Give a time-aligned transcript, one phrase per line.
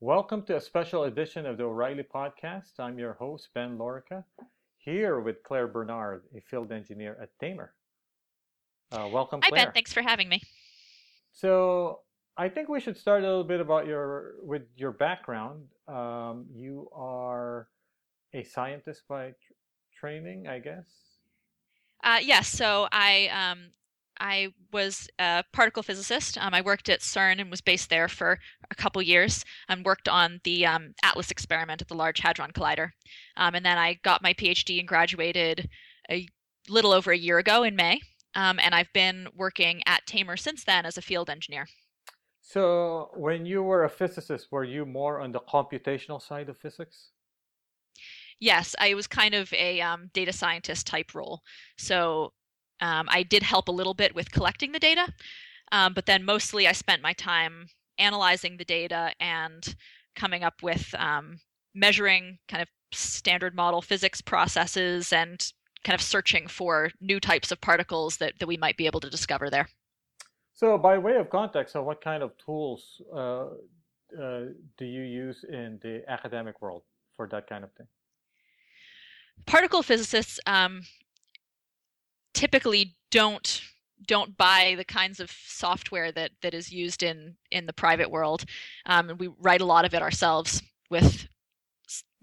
[0.00, 2.78] Welcome to a special edition of the O'Reilly Podcast.
[2.78, 4.22] I'm your host, Ben Lorica,
[4.76, 7.70] here with Clare Bernard, a field engineer at Tamr.
[8.92, 9.64] Uh, welcome, Hi, Clare.
[9.64, 9.74] Ben.
[9.74, 10.40] Thanks for having me.
[11.32, 12.02] So,
[12.36, 15.64] I think we should start a little bit about your with your background.
[15.88, 17.66] Um, you are
[18.34, 19.54] a scientist by tr-
[19.98, 20.86] training, I guess.
[22.04, 23.70] Uh, yes, so I um,
[24.20, 26.38] I was a particle physicist.
[26.38, 28.38] Um, I worked at CERN and was based there for
[28.70, 32.90] a couple years and worked on the um, ATLAS experiment at the Large Hadron Collider.
[33.36, 35.68] Um, and then I got my PhD and graduated
[36.10, 36.28] a
[36.68, 38.00] little over a year ago in May.
[38.34, 41.66] Um, and I've been working at Tamr since then as a field engineer.
[42.40, 47.10] So, when you were a physicist, were you more on the computational side of physics?
[48.40, 51.42] Yes, I was kind of a um, data scientist type role.
[51.76, 52.32] So
[52.80, 55.12] um, I did help a little bit with collecting the data,
[55.72, 57.68] um, but then mostly I spent my time
[57.98, 59.74] analyzing the data and
[60.16, 61.40] coming up with um,
[61.74, 65.52] measuring kind of standard model physics processes and
[65.84, 69.10] kind of searching for new types of particles that, that we might be able to
[69.10, 69.68] discover there.
[70.54, 73.46] So, by way of context, so what kind of tools uh,
[74.20, 74.40] uh,
[74.76, 76.82] do you use in the academic world
[77.16, 77.86] for that kind of thing?
[79.46, 80.82] Particle physicists um,
[82.38, 83.60] typically don't
[84.06, 88.44] don't buy the kinds of software that that is used in in the private world,
[88.86, 90.62] um, and we write a lot of it ourselves.
[90.90, 91.28] With,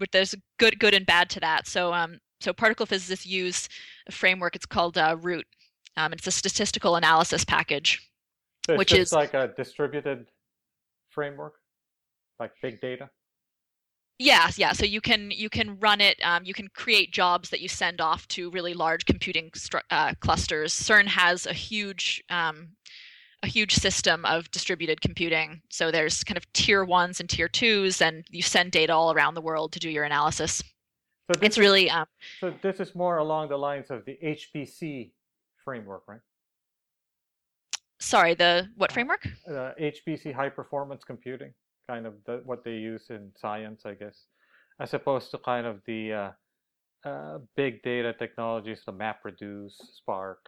[0.00, 1.66] with there's good good and bad to that.
[1.66, 3.68] So um, so particle physicists use
[4.08, 4.56] a framework.
[4.56, 5.46] It's called uh, Root.
[5.98, 8.00] Um, it's a statistical analysis package.
[8.66, 10.26] So Which is- like a distributed
[11.10, 11.54] framework,
[12.40, 13.10] like big data.
[14.18, 14.72] Yeah, yeah.
[14.72, 16.18] So you can you can run it.
[16.24, 20.14] Um, you can create jobs that you send off to really large computing stru- uh,
[20.20, 20.72] clusters.
[20.72, 22.68] CERN has a huge um,
[23.42, 25.60] a huge system of distributed computing.
[25.70, 29.34] So there's kind of tier ones and tier twos, and you send data all around
[29.34, 30.62] the world to do your analysis.
[31.30, 32.06] So this It's is, really um,
[32.40, 35.12] so this is more along the lines of the HPC
[35.64, 36.20] framework, right?
[38.00, 38.34] sorry.
[38.34, 39.26] The what framework?
[39.48, 41.52] Uh, HPC, high performance computing,
[41.88, 44.26] kind of the, what they use in science, I guess,
[44.80, 46.30] as opposed to kind of the uh,
[47.04, 50.44] uh, big data technologies, the MapReduce, Spark.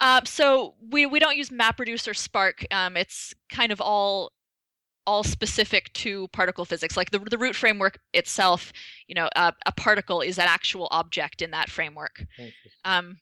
[0.00, 2.64] Uh, so we we don't use MapReduce or Spark.
[2.70, 4.32] Um, it's kind of all
[5.06, 6.96] all specific to particle physics.
[6.96, 8.72] Like the the root framework itself,
[9.08, 12.24] you know, uh, a particle is an actual object in that framework.
[12.84, 13.18] Um,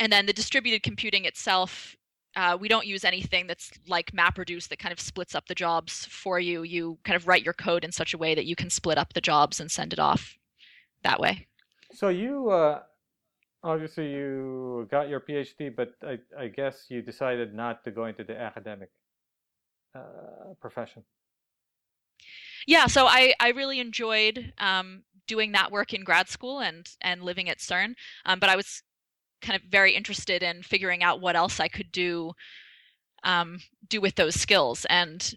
[0.00, 1.96] and then the distributed computing itself,
[2.36, 6.06] uh, we don't use anything that's like MapReduce that kind of splits up the jobs
[6.06, 6.62] for you.
[6.62, 9.12] You kind of write your code in such a way that you can split up
[9.12, 10.38] the jobs and send it off
[11.02, 11.46] that way.
[11.92, 12.80] So you uh,
[13.62, 18.24] obviously you got your PhD, but I, I guess you decided not to go into
[18.24, 18.90] the academic
[19.94, 21.04] uh, profession.
[22.66, 27.22] Yeah, so I, I really enjoyed um, doing that work in grad school and and
[27.22, 27.94] living at CERN,
[28.24, 28.82] um, but I was
[29.42, 32.32] kind of very interested in figuring out what else I could do
[33.24, 33.58] um,
[33.88, 34.86] do with those skills.
[34.88, 35.34] And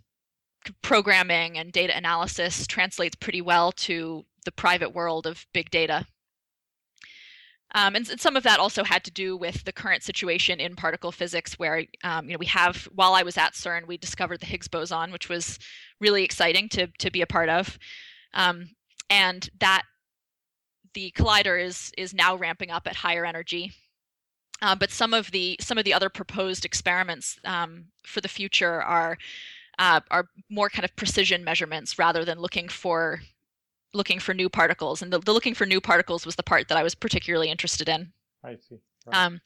[0.81, 6.05] programming and data analysis translates pretty well to the private world of big data.
[7.73, 10.75] Um, and, s- some of that also had to do with the current situation in
[10.75, 12.87] particle physics, where um, you know we have.
[12.93, 15.59] While I was at CERN, we discovered the Higgs boson, which was
[15.99, 17.77] really exciting to to be a part of,
[18.33, 18.69] um,
[19.09, 19.83] and that
[20.93, 23.73] the collider is is now ramping up at higher energy.
[24.61, 28.81] Uh, but some of the some of the other proposed experiments um, for the future
[28.81, 29.17] are
[29.79, 33.21] uh, are more kind of precision measurements rather than looking for
[33.93, 35.01] looking for new particles.
[35.01, 37.89] And the, the looking for new particles was the part that I was particularly interested
[37.89, 38.11] in.
[38.43, 38.77] I see.
[39.05, 39.25] Right.
[39.25, 39.41] Um,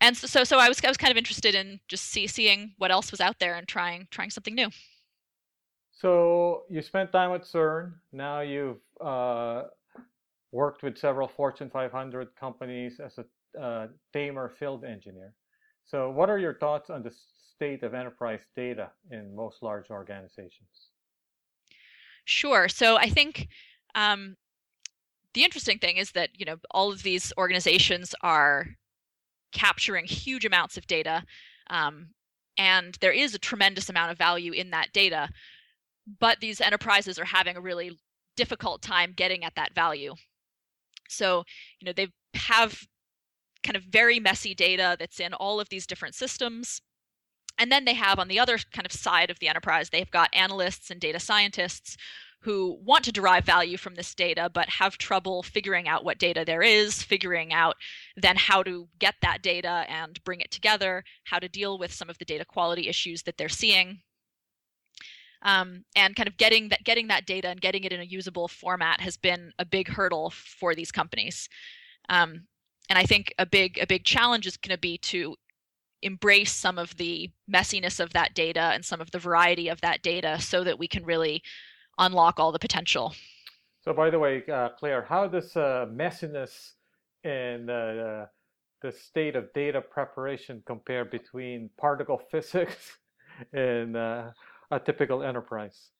[0.00, 2.72] and so, so, so I was, I was kind of interested in just see, seeing
[2.78, 4.70] what else was out there and trying, trying something new.
[5.92, 7.92] So you spent time at CERN.
[8.12, 9.64] Now you've uh,
[10.52, 15.32] worked with several Fortune 500 companies as a uh, Tamr field engineer.
[15.84, 17.12] So what are your thoughts on the
[17.54, 20.90] state of enterprise data in most large organizations?
[22.24, 22.68] Sure.
[22.68, 23.48] So I think
[23.94, 24.36] um,
[25.34, 28.66] the interesting thing is that you know all of these organizations are
[29.52, 31.22] capturing huge amounts of data,
[31.70, 32.08] um,
[32.58, 35.28] and there is a tremendous amount of value in that data.
[36.20, 37.98] But these enterprises are having a really
[38.36, 40.14] difficult time getting at that value.
[41.08, 41.44] So
[41.80, 42.78] you know they have
[43.62, 46.80] kind of very messy data that's in all of these different systems.
[47.58, 50.34] And then they have on the other kind of side of the enterprise, they've got
[50.34, 51.96] analysts and data scientists
[52.42, 56.44] who want to derive value from this data but have trouble figuring out what data
[56.46, 57.74] there is, figuring out
[58.16, 62.08] then how to get that data and bring it together, how to deal with some
[62.08, 64.00] of the data quality issues that they're seeing.
[65.46, 68.48] Um, and kind of getting that getting that data and getting it in a usable
[68.48, 71.48] format has been a big hurdle for these companies.
[72.08, 72.48] Um,
[72.90, 75.36] and I think a big a big challenge is going to be to
[76.02, 80.02] embrace some of the messiness of that data and some of the variety of that
[80.02, 81.42] data so that we can really
[81.98, 83.14] unlock all the potential.
[83.82, 86.72] So, by the way, uh, Clare, how does uh, messiness
[87.24, 88.26] and uh,
[88.82, 92.98] the state of data preparation compare between particle physics
[93.52, 94.30] and uh,
[94.70, 95.90] a typical enterprise?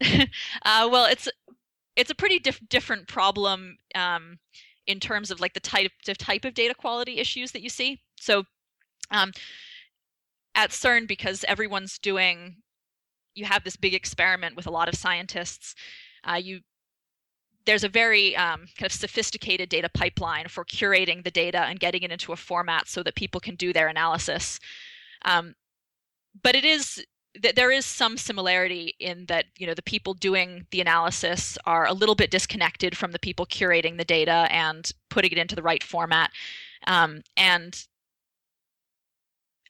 [0.64, 1.28] Uh, well, it's
[1.96, 4.38] it's a pretty dif- different problem um,
[4.86, 8.00] in terms of like the type the type of data quality issues that you see.
[8.18, 8.44] So
[9.10, 9.32] um,
[10.54, 12.56] at CERN, because everyone's doing,
[13.34, 15.74] you have this big experiment with a lot of scientists.
[16.24, 16.60] Uh, you
[17.66, 22.02] there's a very um, kind of sophisticated data pipeline for curating the data and getting
[22.02, 24.58] it into a format so that people can do their analysis.
[25.24, 25.54] Um,
[26.42, 27.04] but it is
[27.38, 31.86] that there is some similarity in that you know the people doing the analysis are
[31.86, 35.62] a little bit disconnected from the people curating the data and putting it into the
[35.62, 36.30] right format.
[36.86, 37.86] Um, and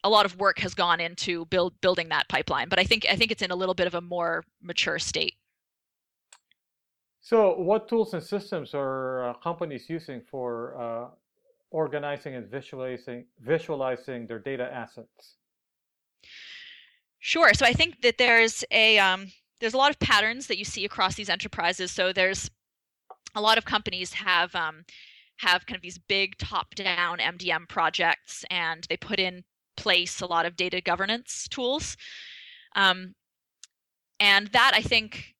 [0.03, 3.15] a lot of work has gone into build building that pipeline but i think i
[3.15, 5.35] think it's in a little bit of a more mature state.
[7.23, 11.07] So what tools and systems are uh, companies using for uh,
[11.69, 15.35] organizing and visualizing visualizing their data assets
[17.21, 19.31] sure so i think that there's a um,
[19.61, 22.51] there's a lot of patterns that you see across these enterprises so there's
[23.33, 24.83] a lot of companies have um,
[25.37, 29.43] have kind of these big top down mdm projects and they put in
[29.81, 31.97] place a lot of data governance tools.
[32.75, 33.15] Um,
[34.19, 35.35] and that I think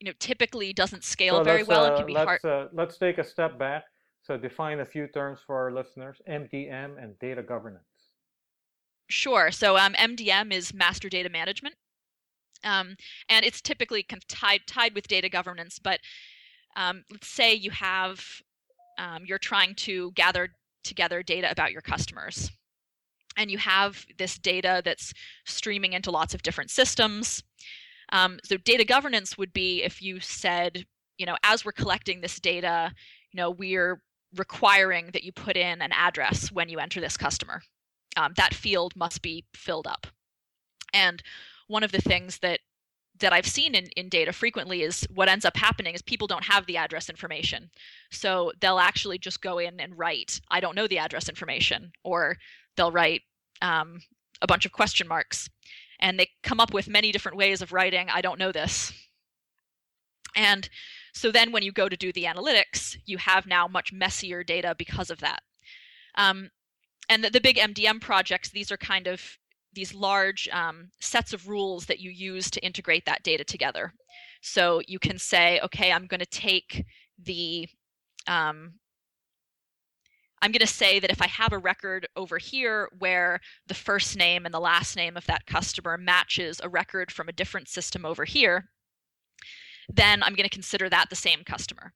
[0.00, 2.44] you know typically doesn't scale so very well uh, and can be let's, hard.
[2.44, 3.84] Uh, let's take a step back.
[4.22, 7.87] So define a few terms for our listeners: MDM and data governance.
[9.08, 9.50] Sure.
[9.50, 11.74] So um, MDM is master data management,
[12.64, 12.96] um,
[13.28, 15.78] and it's typically kind of tied tied with data governance.
[15.78, 16.00] But
[16.76, 18.24] um, let's say you have
[18.98, 20.50] um, you're trying to gather
[20.84, 22.50] together data about your customers
[23.38, 25.14] and you have this data that's
[25.46, 27.42] streaming into lots of different systems.
[28.12, 30.84] Um, so data governance would be if you said,
[31.18, 32.92] you know, as we're collecting this data,
[33.32, 34.02] you know, we're
[34.36, 37.62] requiring that you put in an address when you enter this customer.
[38.18, 40.08] Um, that field must be filled up.
[40.92, 41.22] And
[41.68, 42.60] one of the things that
[43.20, 46.44] that I've seen in, in data frequently is what ends up happening is people don't
[46.44, 47.70] have the address information.
[48.12, 52.36] So they'll actually just go in and write, I don't know the address information, or
[52.76, 53.22] they'll write
[53.60, 54.02] um,
[54.40, 55.50] a bunch of question marks.
[55.98, 58.92] And they come up with many different ways of writing, I don't know this.
[60.36, 60.68] And
[61.12, 64.76] so then when you go to do the analytics, you have now much messier data
[64.78, 65.42] because of that.
[66.14, 66.50] Um,
[67.08, 69.22] and the, the, big MDM projects, these are kind of
[69.72, 73.92] these large um, sets of rules that you use to integrate that data together.
[74.40, 76.84] So you can say, okay, I'm going to take
[77.22, 77.68] the
[78.26, 78.74] um,
[80.40, 84.16] I'm going to say that if I have a record over here where the first
[84.16, 88.04] name and the last name of that customer matches a record from a different system
[88.04, 88.68] over here,
[89.88, 91.92] then I'm going to consider that the same customer.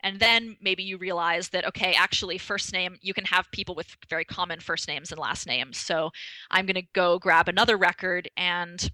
[0.00, 3.96] And then maybe you realize that, okay, actually, first name, you can have people with
[4.08, 5.76] very common first names and last names.
[5.76, 6.10] So
[6.50, 8.90] I'm going to go grab another record, and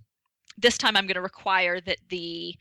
[0.56, 2.54] this time I'm going to require that the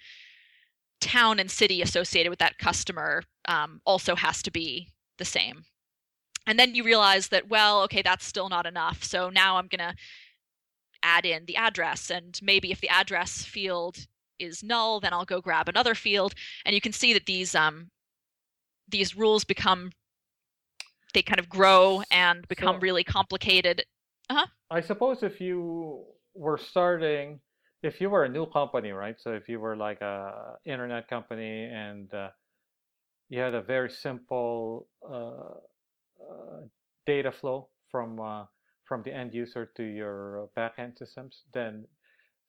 [0.99, 5.65] town and city associated with that customer um, also has to be the same.
[6.47, 9.03] And then you realize that well okay that's still not enough.
[9.03, 9.95] So now i'm going to
[11.03, 12.09] add in the address.
[12.09, 14.07] And maybe if the address field
[14.39, 16.33] is null then i'll go grab another field.
[16.65, 17.89] And you can see that these um
[18.89, 19.91] these rules become
[21.13, 23.83] they kind of grow and become so, really complicated
[24.29, 24.47] uh-huh.
[24.71, 27.39] i suppose if you were starting
[27.83, 31.65] if you were a new company right so if you were like a internet company
[31.65, 32.29] and uh,
[33.29, 35.57] you had a very simple uh,
[36.21, 36.61] uh,
[37.05, 38.45] data flow from uh,
[38.85, 41.85] from the end user to your backend systems, then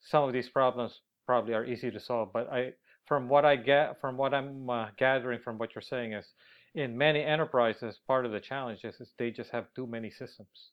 [0.01, 2.31] some of these problems probably are easy to solve.
[2.33, 2.73] But I,
[3.07, 6.27] from what I get, from what I'm uh, gathering from what you're saying is,
[6.75, 10.71] in many enterprises, part of the challenge is, is they just have too many systems.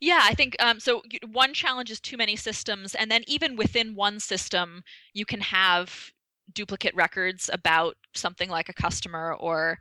[0.00, 1.02] Yeah, I think um, so.
[1.30, 4.82] One challenge is too many systems, and then even within one system,
[5.12, 6.10] you can have
[6.52, 9.78] duplicate records about something like a customer or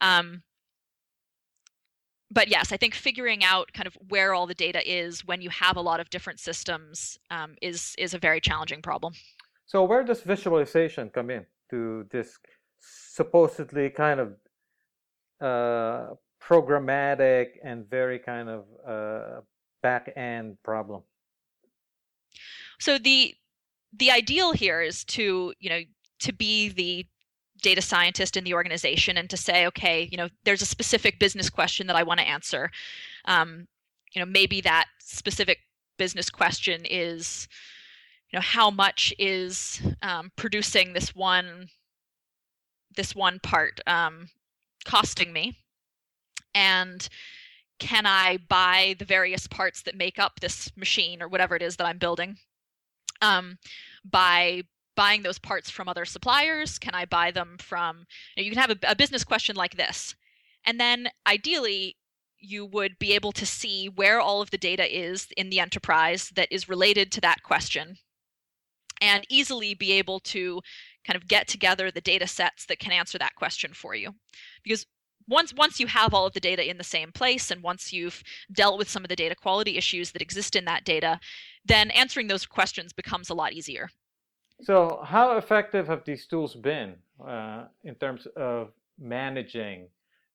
[0.00, 0.42] um,
[2.34, 5.50] but yes, I think figuring out kind of where all the data is when you
[5.50, 9.14] have a lot of different systems um, is is a very challenging problem.
[9.66, 12.38] So where does visualization come in to this
[12.80, 14.28] supposedly kind of
[15.40, 19.40] uh, programmatic and very kind of uh,
[19.82, 21.02] back end problem?
[22.80, 23.34] So the
[23.96, 25.82] the ideal here is to you know
[26.20, 27.06] to be the
[27.64, 31.48] data scientist in the organization and to say, okay, you know, there's a specific business
[31.48, 32.70] question that I want to answer.
[33.24, 33.66] Um,
[34.12, 35.60] you know, maybe that specific
[35.98, 37.48] business question is,
[38.30, 41.68] you know, how much is um, producing this one
[42.96, 44.28] this one part um,
[44.84, 45.56] costing me,
[46.54, 47.08] and
[47.80, 51.76] can I buy the various parts that make up this machine or whatever it is
[51.76, 52.36] that I'm building
[53.20, 53.58] um,
[54.04, 54.62] by
[54.96, 56.78] buying those parts from other suppliers?
[56.78, 58.06] Can I buy them from?
[58.36, 60.14] You, know, you can have a, a business question like this,
[60.64, 61.96] and then ideally
[62.44, 66.30] you would be able to see where all of the data is in the enterprise
[66.36, 67.96] that is related to that question
[69.00, 70.60] and easily be able to
[71.06, 74.14] kind of get together the data sets that can answer that question for you
[74.62, 74.86] because
[75.26, 78.22] once once you have all of the data in the same place and once you've
[78.52, 81.18] dealt with some of the data quality issues that exist in that data
[81.64, 83.88] then answering those questions becomes a lot easier
[84.62, 86.94] so how effective have these tools been
[87.26, 89.88] uh, in terms of managing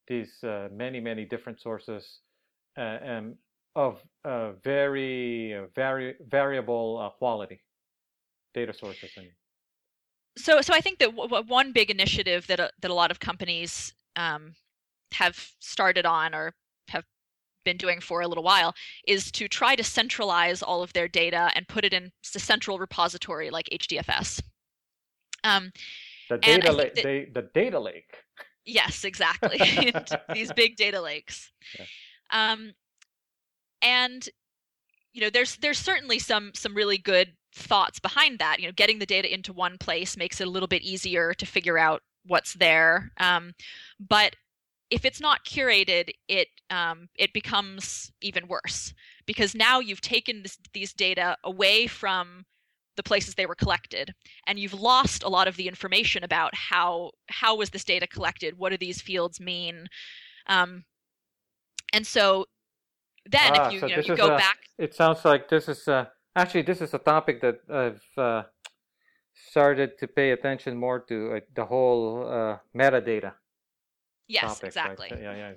[0.07, 2.19] these uh, many many different sources
[2.77, 3.35] uh, and
[3.75, 7.61] of uh, very uh, vari- variable uh, quality
[8.53, 9.11] data sources
[10.37, 13.19] so so i think that w- one big initiative that a, that a lot of
[13.19, 14.55] companies um,
[15.13, 16.53] have started on or
[17.69, 18.73] been doing for a little while
[19.07, 22.79] is to try to centralize all of their data and put it in a central
[22.79, 24.41] repository like HDFS.
[25.43, 25.71] Um,
[26.29, 26.95] the data lake.
[26.95, 28.15] the data lake.
[28.65, 29.59] Yes, exactly.
[30.33, 31.51] These big data lakes.
[31.77, 31.85] Yeah.
[32.31, 32.73] Um,
[33.81, 34.27] and
[35.13, 38.59] you know, there's there's certainly some some really good thoughts behind that.
[38.59, 41.45] You know, getting the data into one place makes it a little bit easier to
[41.45, 43.11] figure out what's there.
[43.17, 43.53] Um,
[43.99, 44.35] but
[44.89, 48.93] if it's not curated, it um, it becomes even worse
[49.25, 52.45] because now you've taken this, these data away from
[52.97, 54.13] the places they were collected
[54.45, 58.57] and you've lost a lot of the information about how how was this data collected?
[58.57, 59.87] What do these fields mean?
[60.47, 60.83] Um,
[61.93, 62.45] and so
[63.29, 65.67] then ah, if you, so you, know, you go a, back it sounds like this
[65.67, 68.43] is a, actually this is a topic that i've uh,
[69.33, 73.33] started to pay attention more to uh, the whole uh, metadata
[74.29, 75.07] Yes, topic, exactly.
[75.11, 75.21] Right?
[75.21, 75.51] Yeah, yeah.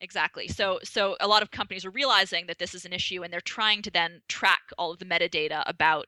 [0.00, 0.48] Exactly.
[0.48, 3.40] So so a lot of companies are realizing that this is an issue and they're
[3.40, 6.06] trying to then track all of the metadata about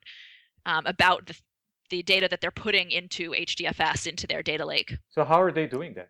[0.67, 1.35] um, about the
[1.91, 4.97] the data that they're putting into HDFS into their data lake.
[5.11, 6.09] So how are they doing that?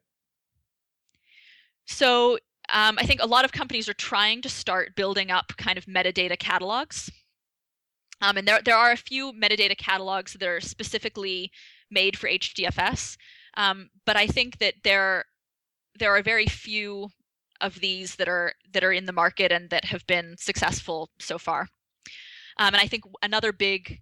[1.87, 5.77] So um, I think a lot of companies are trying to start building up kind
[5.77, 7.11] of metadata catalogs.
[8.21, 11.51] Um, and there, there are a few metadata catalogs that are specifically
[11.91, 13.17] made for HDFS.
[13.57, 15.25] Um, but I think that there
[15.99, 17.11] there are very few
[17.61, 21.39] of these that are that are in the market and that have been successful so
[21.39, 21.69] far.
[22.59, 24.01] Um, and I think another big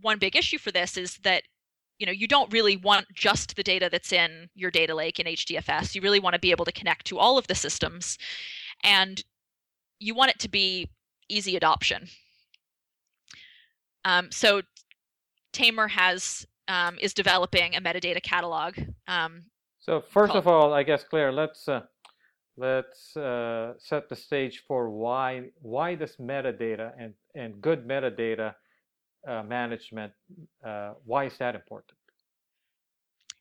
[0.00, 1.44] one big issue for this is that
[1.98, 5.26] you know you don't really want just the data that's in your data lake in
[5.26, 5.94] HDFS.
[5.94, 8.18] You really want to be able to connect to all of the systems,
[8.82, 9.22] and
[9.98, 10.90] you want it to be
[11.28, 12.08] easy adoption.
[14.04, 14.62] Um, so
[15.52, 19.44] Tamr has um, is developing a metadata catalog um,
[19.80, 21.80] so first of all, I guess Clare, let's uh,
[22.56, 28.54] let's uh, set the stage for why why this metadata and and good metadata
[29.26, 30.12] uh, management
[30.64, 31.96] uh, why is that important?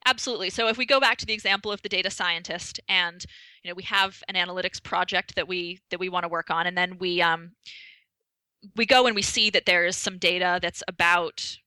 [0.06, 0.50] Absolutely.
[0.50, 3.24] So if we go back to the example of the data scientist, and
[3.64, 6.68] you know we have an analytics project that we that we want to work on,
[6.68, 7.52] and then we um,
[8.76, 11.58] we go and we see that there is some data that's about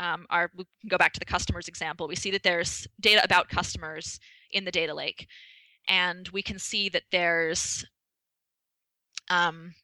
[0.00, 2.08] um, our we can go back to the customers example.
[2.08, 4.18] We see that there's data about customers
[4.50, 5.28] in the data lake
[5.88, 7.84] and we can see that there's
[9.28, 9.74] um,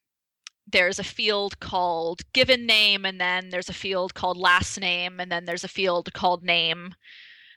[0.67, 5.31] there's a field called given name and then there's a field called last name and
[5.31, 6.95] then there's a field called name.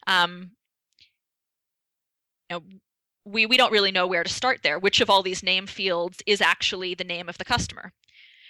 [0.06, 0.52] Um,
[2.50, 2.64] you know,
[3.26, 6.22] we, we don't really know where to start there which of all these name fields
[6.26, 7.94] is actually the name of the customer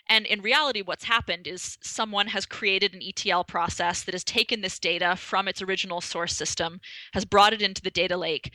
[0.09, 4.61] and in reality, what's happened is someone has created an ETL process that has taken
[4.61, 6.81] this data from its original source system,
[7.13, 8.51] has brought it into the data lake,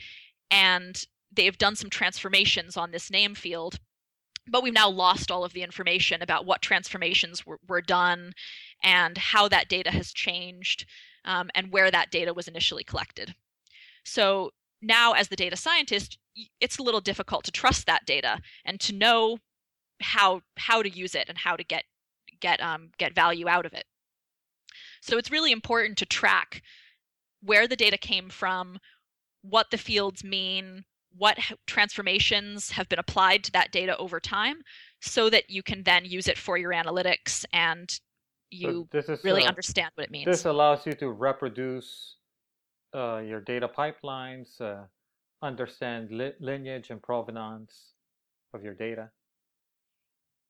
[0.51, 3.79] and they've done some transformations on this name field.
[4.47, 8.33] But we've now lost all of the information about what transformations were, were done
[8.83, 10.85] and how that data has changed
[11.23, 13.33] um, and where that data was initially collected.
[14.03, 16.19] So now, as the data scientist,
[16.59, 19.39] it's a little difficult to trust that data and to know
[20.01, 21.83] how how to use it and how to get
[22.39, 23.85] get um, get value out of it.
[25.01, 26.61] So it's really important to track
[27.41, 28.79] where the data came from,
[29.41, 30.83] what the fields mean,
[31.15, 31.37] what
[31.67, 34.57] transformations have been applied to that data over time,
[35.01, 37.99] so that you can then use it for your analytics and
[38.51, 40.25] you so is, really uh, understand what it means.
[40.25, 42.17] This allows you to reproduce
[42.95, 44.83] uh, your data pipelines, uh,
[45.41, 47.93] understand li lineage and provenance
[48.53, 49.09] of your data.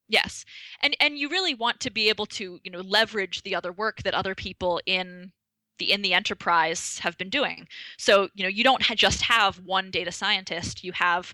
[0.07, 0.45] Yes,
[0.81, 4.03] and and you really want to be able to you know leverage the other work
[4.03, 5.31] that other people in
[5.79, 7.67] the in the enterprise have been doing.
[7.97, 11.33] So you know you don't ha- just have one data scientist; you have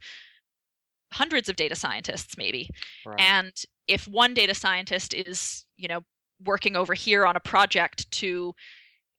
[1.14, 2.70] hundreds of data scientists maybe.
[3.06, 3.20] Right.
[3.20, 3.52] And
[3.88, 6.02] if one data scientist is you know
[6.44, 8.54] working over here on a project to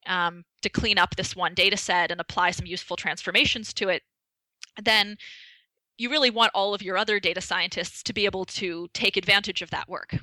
[0.06, 4.02] um, to clean up this one data set and apply some useful transformations to it,
[4.82, 5.16] then
[6.02, 9.62] you really want all of your other data scientists to be able to take advantage
[9.62, 10.16] of that work.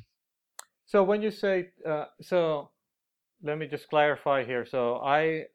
[0.86, 2.70] So when you say, uh, so
[3.42, 4.66] let me just clarify here.
[4.66, 5.46] So I,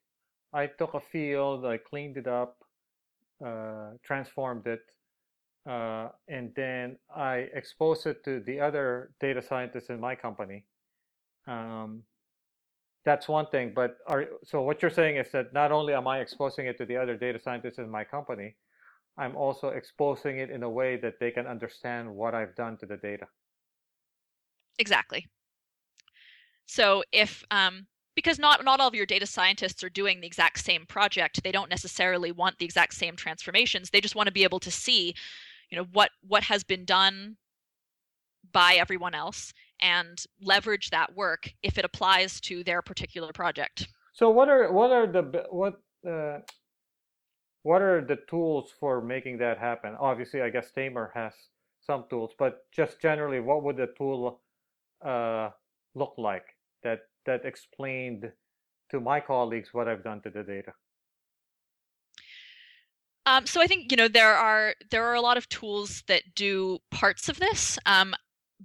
[0.55, 2.57] I took a field, I cleaned it up,
[3.45, 4.81] uh, transformed it,
[5.69, 10.65] uh, and then I exposed it to the other data scientists in my company.
[11.47, 12.03] Um,
[13.05, 16.21] that's one thing, but are, so what you're saying is that not only am I
[16.21, 18.57] exposing it to the other data scientists in my company,
[19.17, 22.87] I'm also exposing it in a way that they can understand what I've done to
[22.87, 23.27] the data.
[24.79, 25.27] Exactly.
[26.67, 30.61] So if um, because not not all of your data scientists are doing the exact
[30.61, 33.91] same project, they don't necessarily want the exact same transformations.
[33.91, 35.15] They just want to be able to see,
[35.71, 37.37] you know, what what has been done
[38.53, 43.89] by everyone else and leverage that work if it applies to their particular project.
[44.13, 45.75] So what are what are the what
[46.09, 46.39] uh,
[47.65, 49.97] what are the tools for making that happen?
[49.99, 51.33] Obviously, I guess Tamr has
[51.81, 54.41] some tools, but just generally, what would the tool
[55.05, 55.49] uh,
[55.95, 56.45] look like
[56.83, 58.31] that that explained
[58.91, 60.73] to my colleagues what I've done to the data?
[63.25, 66.23] Um, so I think you know there are there are a lot of tools that
[66.35, 68.15] do parts of this, um,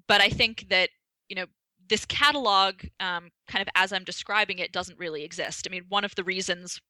[0.09, 0.89] but I think that
[1.29, 1.45] you know
[1.89, 5.65] this catalog, um, kind of as I'm describing it, doesn't really exist.
[5.65, 6.81] I mean, one of the reasons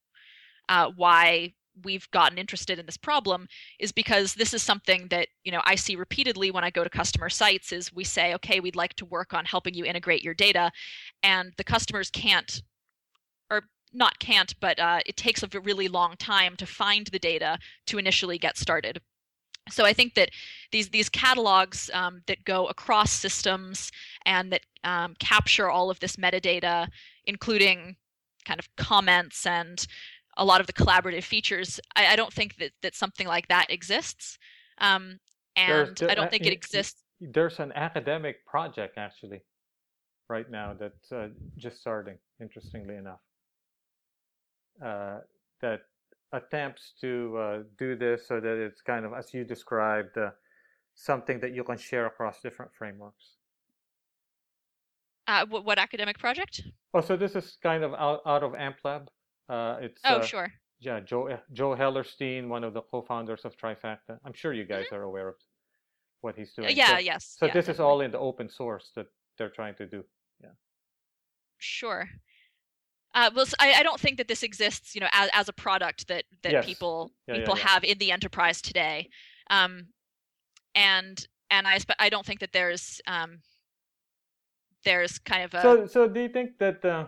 [0.70, 3.48] uh, why we've gotten interested in this problem
[3.80, 6.90] is because this is something that you know i see repeatedly when i go to
[6.90, 10.34] customer sites is we say okay we'd like to work on helping you integrate your
[10.34, 10.72] data
[11.24, 12.62] and the customers can't
[13.50, 13.64] or
[13.94, 17.98] not can't but uh, it takes a really long time to find the data to
[17.98, 19.02] initially get started.
[19.70, 20.30] So I think that
[20.72, 23.92] these these catalogs um, that go across systems
[24.26, 26.88] and that um, capture all of this metadata,
[27.26, 27.96] including
[28.46, 29.86] kind of comments and
[30.40, 31.80] a lot of the collaborative features.
[31.96, 34.40] I, I don't think that, that something like that exists.
[34.80, 35.20] Um,
[35.56, 37.04] and there, I don't think it exists.
[37.20, 39.42] There's an academic project actually
[40.30, 43.20] right now that's uh, just starting, interestingly enough,
[44.84, 45.18] uh,
[45.62, 45.82] that
[46.32, 50.30] attempts to uh, do this so that it's kind of, as you described, uh,
[50.96, 53.26] something that you can share across different frameworks.
[55.28, 56.62] Uh, what, what academic project?
[56.94, 59.08] Oh, so this is kind of out, out of AmpLab.
[59.50, 60.54] Uh, it's oh uh, sure.
[60.80, 64.20] Yeah, Joe eh, Joe Hellerstein, one of the co-founders of Trifacta.
[64.24, 64.96] I'm sure you guys mm-hmm.
[64.96, 65.36] are aware of
[66.22, 66.76] what he's doing.
[66.76, 67.36] Yeah, so, yes.
[67.38, 67.74] So yeah, this definitely.
[67.74, 69.08] is all in the open source that
[69.38, 70.04] they're trying to do.
[70.42, 70.50] Yeah.
[71.58, 72.08] Sure.
[73.16, 76.08] Uh, well, I, I, don't think that this exists, you know, as, as a product
[76.10, 76.66] that that yes.
[76.66, 77.68] people yeah, people yeah.
[77.68, 79.10] have in the enterprise today,
[79.50, 79.88] um,
[80.76, 83.40] and and I I don't think that there's um,
[84.86, 85.62] there's kind of a.
[85.64, 87.08] So so do you think that uh,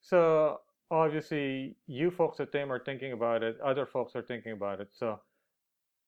[0.00, 0.60] so
[0.92, 4.88] obviously you folks at Tamr are thinking about it, other folks are thinking about it.
[4.92, 5.18] So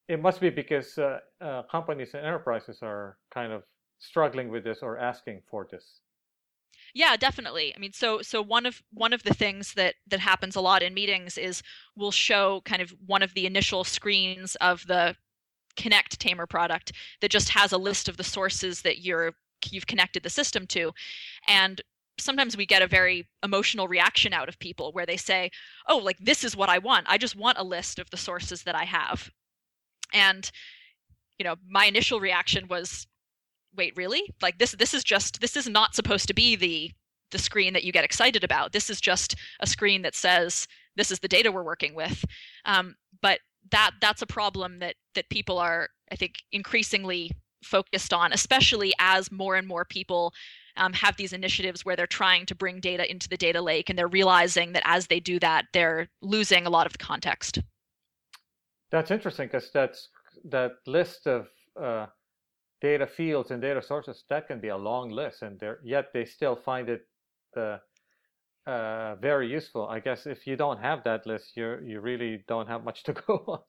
[0.09, 3.63] it must be because uh, uh, companies and enterprises are kind of
[3.99, 6.01] struggling with this or asking for this.
[6.93, 7.75] Yeah, definitely.
[7.75, 10.83] I mean, so so one of one of the things that that happens a lot
[10.83, 11.63] in meetings is
[11.97, 15.17] we'll show kind of one of the initial screens of the
[15.77, 19.33] Connect Tamr product that just has a list of the sources that you're
[19.71, 20.93] you've connected the system to,
[21.49, 21.81] and
[22.19, 25.51] sometimes we get a very emotional reaction out of people where they say,
[25.89, 27.07] "Oh, like this is what I want.
[27.09, 29.31] I just want a list of the sources that I have."
[30.13, 30.51] And
[31.39, 33.07] you know, my initial reaction was,
[33.75, 34.23] "Wait, really?
[34.43, 36.93] Like this this is just this is not supposed to be the
[37.31, 38.73] the screen that you get excited about.
[38.73, 42.25] This is just a screen that says this is the data we're working with."
[42.65, 47.33] Um, but that that's a problem that that people are I think increasingly
[47.65, 50.33] focused on, especially as more and more people
[50.77, 53.99] um, have these initiatives where they're trying to bring data into the data lake and
[53.99, 57.61] they're realizing that as they do that, they're losing a lot of the context.
[58.91, 60.09] That's interesting because that's
[60.45, 61.49] that list of
[61.81, 62.07] uh,
[62.81, 66.55] data fields and data sources that can be a long list, and yet they still
[66.55, 67.03] find it
[67.57, 67.79] uh,
[68.67, 69.89] uh, very useful.
[69.89, 73.13] I guess if you don't have that list, you you really don't have much to
[73.27, 73.61] go on.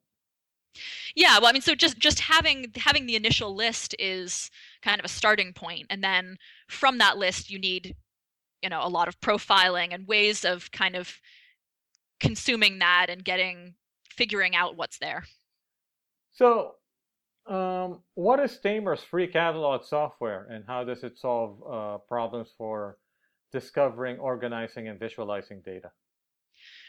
[1.16, 4.50] Yeah, well, I mean, so just just having having the initial list is
[4.82, 7.96] kind of a starting point, and then from that list, you need
[8.62, 11.20] you know a lot of profiling and ways of kind of
[12.20, 13.76] consuming that and getting
[14.10, 15.26] figuring out what's there.
[16.32, 16.76] So,
[17.48, 22.98] um, what is Tamr's free catalog software, and how does it solve uh, problems for
[23.52, 25.92] discovering, organizing, and visualizing data?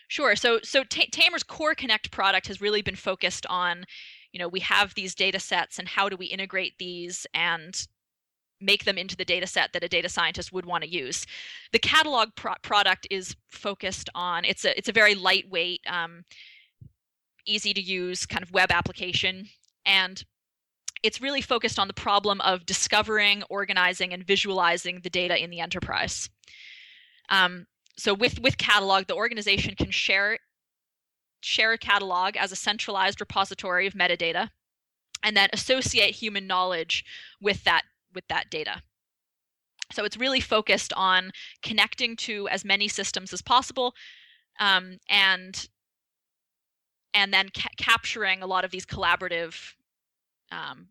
[0.09, 0.37] Sure.
[0.37, 3.85] So, so T- Tamr's Core Connect product has really been focused on,
[4.33, 7.87] you know, we have these data sets, and how do we integrate these and
[8.61, 11.27] make them into the data set that a data scientist would want to use.
[11.73, 16.25] The catalog pro- product is focused on it's a it's a very lightweight, um,
[17.47, 19.47] easy to use kind of web application,
[19.85, 20.25] and
[21.03, 25.61] it's really focused on the problem of discovering, organizing, and visualizing the data in the
[25.61, 26.31] enterprise.
[27.29, 30.38] Um, so with with catalog, the organization can share
[31.40, 34.50] share a catalog as a centralized repository of metadata
[35.22, 37.04] and then associate human knowledge
[37.40, 37.82] with that
[38.14, 38.82] with that data.
[39.92, 41.30] So it's really focused on
[41.62, 43.94] connecting to as many systems as possible,
[44.59, 45.68] um, and
[47.14, 49.74] and then ca- capturing a lot of these collaborative
[50.52, 50.88] um,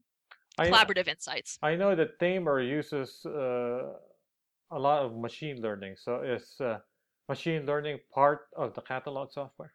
[0.58, 1.60] collaborative I, insights.
[1.62, 3.94] I know that Tamr uses uh,
[4.72, 5.96] a lot of machine learning.
[5.98, 6.80] So it's uh,
[7.28, 9.74] machine learning part of the catalog software?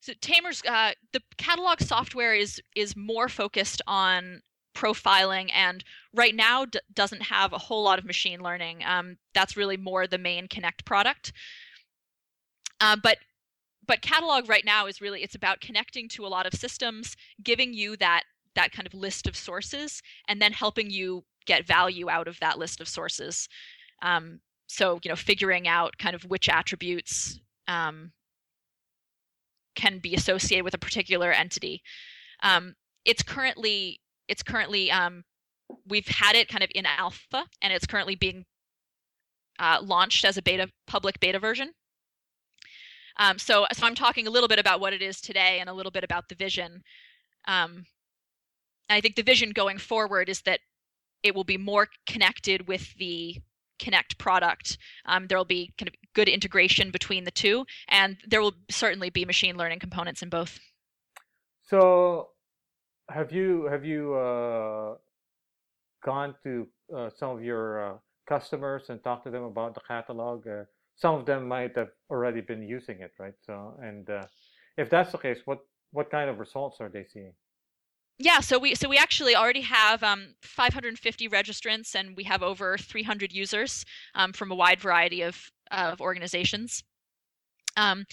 [0.00, 4.42] So Tamr's uh, the catalog software is is more focused on
[4.74, 8.82] profiling and right now d- doesn't have a whole lot of machine learning.
[8.84, 11.32] Um, that's really more the main connect product.
[12.80, 13.18] Uh, but
[13.86, 17.72] but catalog right now is really it's about connecting to a lot of systems giving
[17.72, 22.28] you that that kind of list of sources and then helping you get value out
[22.28, 23.48] of that list of sources.
[24.02, 28.12] Um, so you know figuring out kind of which attributes um,
[29.74, 31.82] can be associated with a particular entity.
[32.42, 32.74] Um,
[33.04, 35.24] it's currently it's currently um,
[35.86, 38.44] we've had it kind of in alpha and it's currently being
[39.58, 41.72] uh, launched as a beta public beta version.
[43.18, 45.72] Um, so so i'm talking a little bit about what it is today and a
[45.74, 46.82] little bit about the vision.
[47.46, 47.84] Um,
[48.90, 50.60] i think the vision going forward is that
[51.22, 53.36] it will be more connected with the
[53.84, 58.40] connect product um, there will be kind of good integration between the two and there
[58.40, 60.58] will certainly be machine learning components in both
[61.70, 62.28] so
[63.08, 64.94] have you have you uh,
[66.04, 67.96] gone to uh, some of your uh,
[68.28, 70.46] customers and talked to them about the catalog?
[70.46, 70.64] Uh,
[70.96, 73.34] some of them might have already been using it, right?
[73.44, 74.22] So, and uh,
[74.76, 75.60] if that's the case, what
[75.92, 77.32] what kind of results are they seeing?
[78.18, 82.78] Yeah, so we so we actually already have um, 550 registrants, and we have over
[82.78, 86.84] 300 users um, from a wide variety of of organizations.
[87.76, 88.04] Um,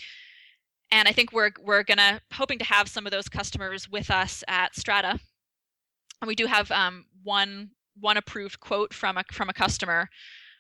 [0.92, 4.44] and I think we're we're gonna hoping to have some of those customers with us
[4.48, 5.20] at Strata.
[6.22, 10.10] And we do have um, one one approved quote from a from a customer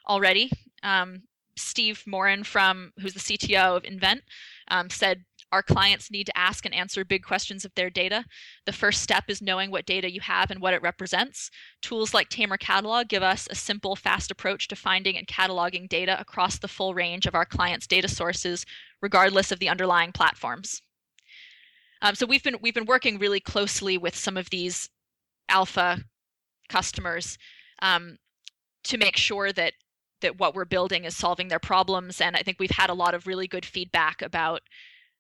[0.08, 0.52] already.
[0.84, 1.24] Um,
[1.58, 4.22] Steve Morin from who's the CTO of Invent
[4.72, 8.24] um, said our clients need to ask and answer big questions of their data.
[8.66, 11.52] The first step is knowing what data you have and what it represents.
[11.82, 16.20] Tools like Tamr Catalog give us a simple, fast approach to finding and cataloging data
[16.20, 18.66] across the full range of our clients' data sources,
[19.02, 20.82] regardless of the underlying platforms.
[22.02, 24.90] Um, so we've been we've been working really closely with some of these
[25.50, 26.00] alpha
[26.70, 27.38] customers
[27.82, 28.18] um,
[28.86, 29.74] to make sure that
[30.22, 32.22] that what we're building is solving their problems.
[32.22, 34.62] And I think we've had a lot of really good feedback about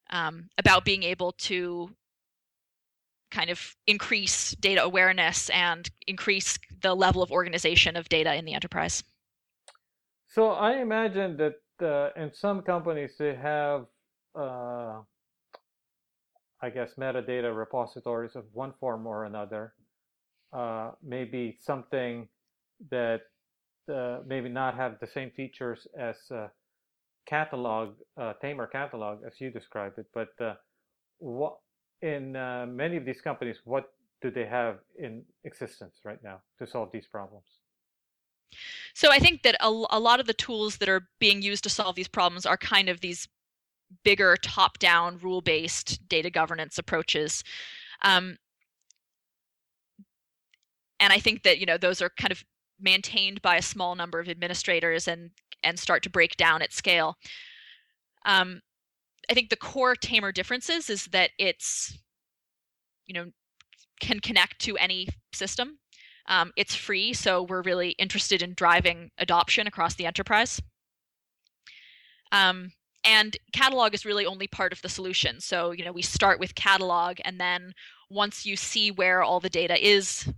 [0.09, 1.89] um, about being able to
[3.31, 8.53] kind of increase data awareness and increase the level of organization of data in the
[8.53, 9.03] enterprise.
[10.27, 13.85] So I imagine that uh, in some companies they have,
[14.35, 14.99] uh,
[16.61, 19.73] I guess, metadata repositories of one form or another.
[20.53, 22.27] Uh, maybe something
[22.89, 23.21] that
[23.91, 26.47] uh, maybe not have the same features as uh,
[27.27, 30.07] catalog, uh, Tamr catalog, as you described it.
[30.13, 30.55] But uh,
[31.19, 31.57] what
[32.01, 36.67] in uh, many of these companies, what do they have in existence right now to
[36.67, 37.45] solve these problems?
[38.93, 41.69] So I think that a, a lot of the tools that are being used to
[41.69, 43.27] solve these problems are kind of these
[44.03, 47.43] bigger top-down rule-based data governance approaches.
[48.03, 48.37] Um,
[50.99, 52.43] and I think that you know those are kind of
[52.81, 55.31] maintained by a small number of administrators and
[55.63, 57.17] and start to break down at scale.
[58.25, 58.61] Um,
[59.29, 61.97] I think the core Tamr differences is that it's,
[63.05, 63.31] you know,
[63.99, 65.77] can connect to any system.
[66.27, 70.61] Um, it's free, so we're really interested in driving adoption across the enterprise.
[72.31, 72.71] Um,
[73.03, 75.39] and catalog is really only part of the solution.
[75.41, 77.73] So, you know, we start with catalog, and then
[78.09, 80.31] once you see where all the data is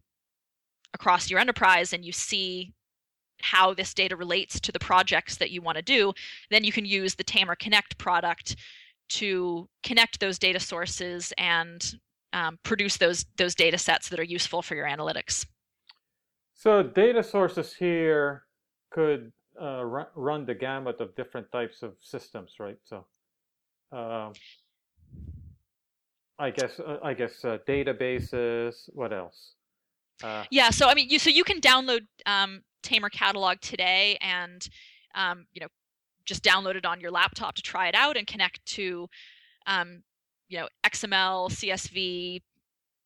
[0.93, 2.73] across your enterprise and you see
[3.41, 6.13] how this data relates to the projects that you want to do,
[6.49, 8.56] then you can use the Tamr Connect product
[9.10, 11.99] to connect those data sources and
[12.32, 15.45] um, produce those those data sets that are useful for your analytics.
[16.53, 18.43] So data sources here
[18.89, 22.77] could uh, run, run the gamut of different types of systems, right?
[22.86, 23.06] So,
[23.91, 24.32] uh,
[26.39, 28.89] I guess uh, I guess uh, databases.
[28.93, 29.53] What else?
[30.21, 30.69] Uh, yeah.
[30.69, 34.67] So I mean, you so you can download um, Tamr Catalog today, and
[35.15, 35.67] um, you know,
[36.26, 39.10] just download it on your laptop to try it out and connect to,
[39.67, 40.04] um,
[40.49, 42.41] you know, XML, CSV,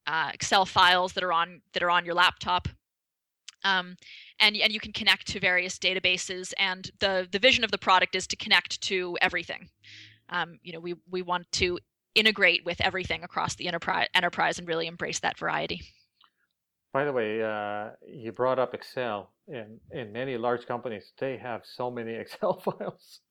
[0.08, 2.68] uh, Excel files that are on that are on your laptop.
[3.64, 3.98] Um,
[4.40, 6.54] and and you can connect to various databases.
[6.58, 9.70] And the the vision of the product is to connect to everything.
[10.30, 11.80] Um, you know, we we want to
[12.16, 15.82] integrate with everything across the enterprise enterprise and really embrace that variety.
[16.94, 19.32] By the way, uh, you brought up Excel.
[19.48, 23.22] In in many large companies, they have so many Excel files.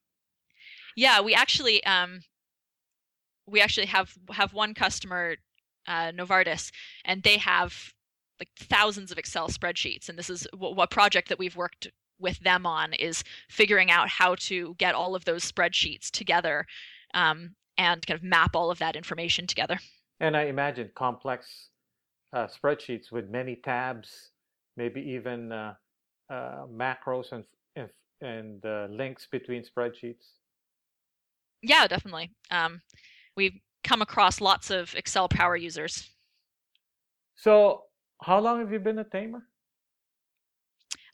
[0.96, 2.20] Yeah, we actually um,
[3.46, 5.36] we actually have have one customer,
[5.86, 6.70] uh, Novartis,
[7.04, 7.92] and they have
[8.38, 10.08] like thousands of Excel spreadsheets.
[10.08, 11.88] And this is what, what project that we've worked
[12.18, 16.66] with them on is figuring out how to get all of those spreadsheets together
[17.14, 19.78] um, and kind of map all of that information together.
[20.20, 21.68] And I imagine complex
[22.32, 24.30] uh, spreadsheets with many tabs,
[24.76, 25.74] maybe even uh,
[26.30, 27.44] uh, macros and
[27.76, 30.38] and, and uh, links between spreadsheets.
[31.62, 32.30] Yeah, definitely.
[32.50, 32.82] Um,
[33.36, 36.10] we've come across lots of Excel power users.
[37.34, 37.84] So
[38.22, 39.42] how long have you been at Tamr?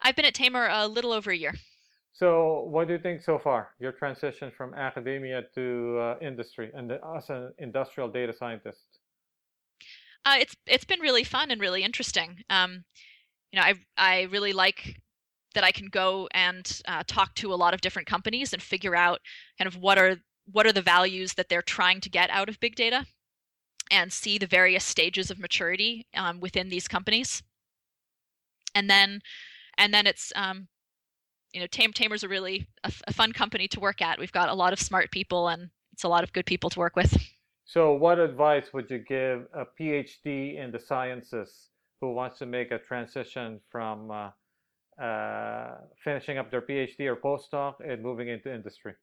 [0.01, 1.55] I've been at Tamr a little over a year.
[2.13, 3.71] So, what do you think so far?
[3.79, 8.92] Your transition from academia to uh, industry, and as an industrial data scientist.
[10.25, 12.43] Uh, it's it's been really fun and really interesting.
[12.51, 12.85] Um,
[13.53, 15.01] you know, I I really like
[15.55, 18.97] that I can go and uh, talk to a lot of different companies and figure
[18.97, 19.21] out
[19.59, 20.17] kind of what are
[20.51, 23.07] what are the values that they're trying to get out of big data
[23.91, 27.43] and see the various stages of maturity um, within these companies.
[28.75, 29.21] And then,
[29.77, 30.69] and then it's um,
[31.53, 34.19] you know, Tame Tamr's a really a, a fun company to work at.
[34.19, 36.79] We've got a lot of smart people, and it's a lot of good people to
[36.79, 37.17] work with.
[37.65, 41.69] So, what advice would you give a PhD in the sciences
[42.01, 44.31] who wants to make a transition from uh,
[45.03, 48.95] uh, finishing up their PhD or postdoc and moving into industry?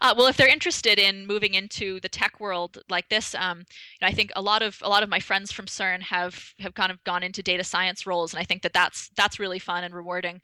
[0.00, 3.64] Uh, well, if they're interested in moving into the tech world like this, um,
[4.02, 6.90] I think a lot of a lot of my friends from CERN have have kind
[6.90, 9.94] of gone into data science roles, and I think that that's that's really fun and
[9.94, 10.40] rewarding.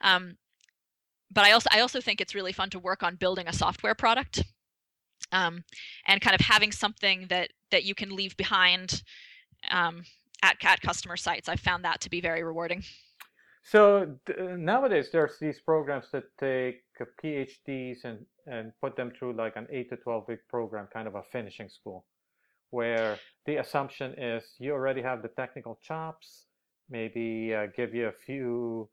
[0.00, 0.36] Um,
[1.32, 3.96] but I also I also think it's really fun to work on building a software
[3.96, 4.44] product,
[5.32, 5.64] um,
[6.06, 9.02] and kind of having something that that you can leave behind
[9.70, 10.02] um,
[10.42, 11.48] at at customer sites.
[11.48, 12.82] I've found that to be very rewarding.
[13.62, 16.82] So nowadays, there's these programs that take
[17.22, 21.14] PhDs and and put them through like an eight to twelve week program, kind of
[21.14, 22.04] a finishing school,
[22.70, 26.46] where the assumption is you already have the technical chops,
[26.88, 28.88] maybe uh, give you a few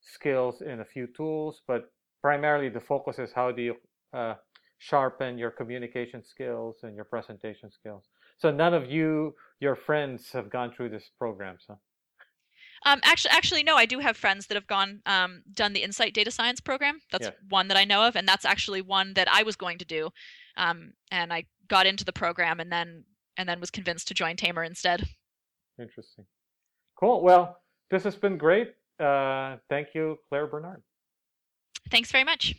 [0.00, 1.90] skills in a few tools, but
[2.22, 3.74] primarily the focus is how do you
[4.12, 4.34] uh,
[4.78, 8.04] sharpen your communication skills and your presentation skills.
[8.38, 11.78] So none of you, your friends, have gone through this program, so.
[12.86, 13.74] Um, actually, actually, no.
[13.74, 17.00] I do have friends that have gone um, done the Insight Data Science program.
[17.10, 19.84] That's one that I know of, and that's actually one that I was going to
[19.84, 20.10] do.
[20.56, 23.02] Um, and I got into the program, and then
[23.36, 25.08] and then was convinced to join Tamr instead.
[25.80, 26.24] Interesting.
[26.98, 27.20] Cool.
[27.22, 27.58] Well,
[27.90, 28.74] this has been great.
[29.00, 30.82] Uh, thank you, Clare Bernard.
[31.90, 32.54] Thanks very much.